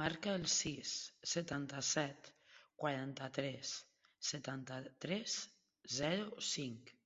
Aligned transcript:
Marca 0.00 0.32
el 0.38 0.42
sis, 0.54 0.90
setanta-set, 1.34 2.28
quaranta-tres, 2.84 3.72
setanta-tres, 4.34 5.40
zero, 6.00 6.30
cinc. 6.54 6.96